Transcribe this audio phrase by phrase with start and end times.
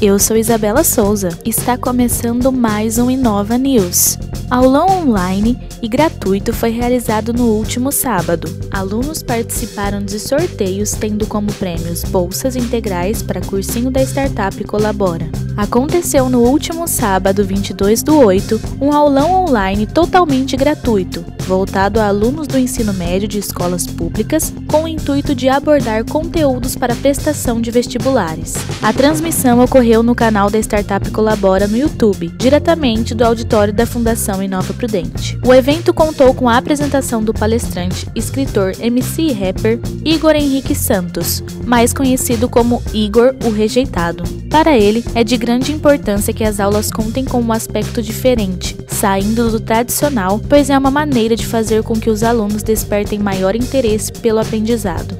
[0.00, 1.28] Eu sou Isabela Souza.
[1.44, 4.16] Está começando mais um Inova News.
[4.50, 8.48] Aulão online e gratuito foi realizado no último sábado.
[8.70, 15.28] Alunos participaram de sorteios tendo como prêmios bolsas integrais para cursinho da startup Colabora.
[15.54, 22.46] Aconteceu no último sábado, 22 do 8, um aulão online totalmente gratuito, voltado a alunos
[22.46, 27.70] do ensino médio de escolas públicas, com o intuito de abordar conteúdos para prestação de
[27.70, 28.54] vestibulares.
[28.82, 34.42] A transmissão ocorreu no canal da Startup Colabora no YouTube, diretamente do auditório da Fundação
[34.42, 35.38] Inova Prudente.
[35.42, 41.42] O evento contou com a apresentação do palestrante, escritor, MC e rapper Igor Henrique Santos,
[41.64, 44.22] mais conhecido como Igor o Rejeitado.
[44.50, 49.48] Para ele, é de grande importância que as aulas contem com um aspecto diferente, saindo
[49.48, 54.10] do tradicional, pois é uma maneira de fazer com que os alunos despertem maior interesse
[54.10, 55.16] pelo aprendizado.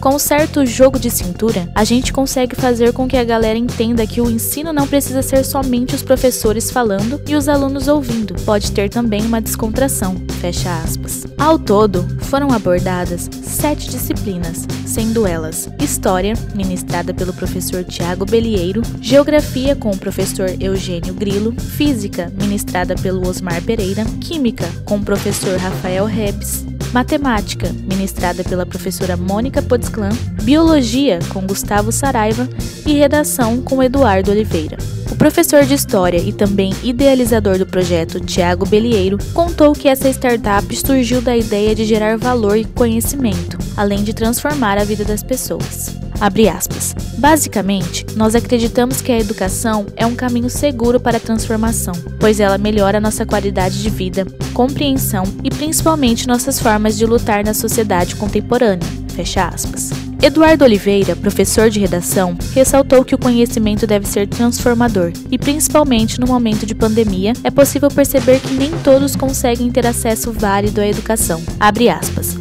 [0.00, 4.20] Com certo jogo de cintura, a gente consegue fazer com que a galera entenda que
[4.20, 8.90] o ensino não precisa ser somente os professores falando e os alunos ouvindo, pode ter
[8.90, 10.16] também uma descontração.
[10.40, 11.24] Fecha aspas.
[11.38, 19.76] Ao todo, foram abordadas sete disciplinas, sendo elas História, ministrada pelo professor Tiago Belieiro, Geografia
[19.76, 22.63] com o professor Eugênio Grilo, Física, ministrada
[23.02, 30.10] pelo Osmar Pereira, Química com o professor Rafael Rebs, Matemática, ministrada pela professora Mônica Podsclan,
[30.44, 32.46] Biologia, com Gustavo Saraiva
[32.84, 34.76] e Redação, com Eduardo Oliveira.
[35.10, 40.76] O professor de História e também idealizador do projeto, Tiago Belieiro, contou que essa startup
[40.76, 45.96] surgiu da ideia de gerar valor e conhecimento, além de transformar a vida das pessoas.
[47.16, 52.58] Basicamente, nós acreditamos que a educação é um caminho seguro para a transformação, pois ela
[52.58, 58.86] melhora nossa qualidade de vida, compreensão e principalmente nossas formas de lutar na sociedade contemporânea.
[59.08, 60.03] Fecha aspas.
[60.24, 66.26] Eduardo Oliveira, professor de redação, ressaltou que o conhecimento deve ser transformador e, principalmente no
[66.26, 71.42] momento de pandemia, é possível perceber que nem todos conseguem ter acesso válido à educação.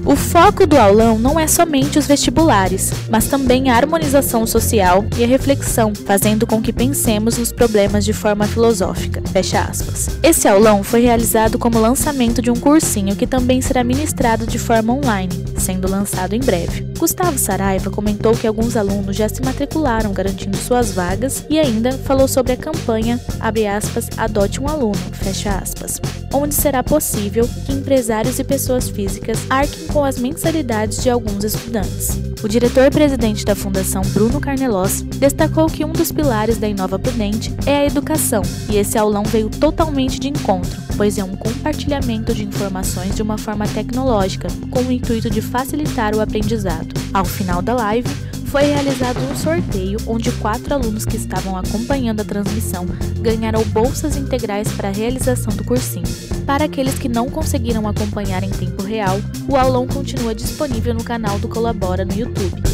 [0.05, 5.23] O foco do aulão não é somente os vestibulares, mas também a harmonização social e
[5.25, 9.22] a reflexão, fazendo com que pensemos nos problemas de forma filosófica.
[9.33, 10.07] Fecha aspas.
[10.23, 14.93] Esse aulão foi realizado como lançamento de um cursinho que também será ministrado de forma
[14.93, 16.85] online, sendo lançado em breve.
[16.97, 22.28] Gustavo Saraiva comentou que alguns alunos já se matricularam garantindo suas vagas e ainda falou
[22.28, 23.19] sobre a campanha
[23.66, 25.00] aspas, Adote um aluno,
[25.50, 26.02] aspas,
[26.33, 32.19] onde será possível que empresários e pessoas físicas arquem com as mensalidades de alguns estudantes.
[32.44, 37.77] O diretor-presidente da Fundação Bruno Carnelós destacou que um dos pilares da Inova Prudente é
[37.77, 43.16] a educação, e esse aulão veio totalmente de encontro, pois é um compartilhamento de informações
[43.16, 46.93] de uma forma tecnológica, com o intuito de facilitar o aprendizado.
[47.13, 48.09] Ao final da live,
[48.53, 52.86] foi realizado um sorteio onde quatro alunos que estavam acompanhando a transmissão
[53.19, 56.06] ganharam bolsas integrais para a realização do cursinho.
[56.46, 59.19] Para aqueles que não conseguiram acompanhar em tempo real,
[59.50, 62.72] o aulão continua disponível no canal do Colabora no YouTube.